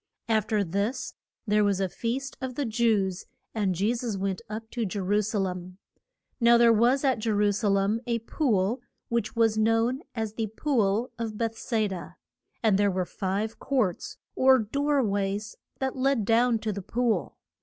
[0.27, 1.13] Af ter this
[1.45, 5.21] there was a feast of the Jews, and Je sus went up to Je ru
[5.21, 5.77] sa lem.
[6.39, 10.47] Now there was at Je ru sa lem a pool, which was known as the
[10.57, 12.13] Pool of Be thes da.
[12.63, 17.37] And there were five courts, or door ways, that led down to the pool.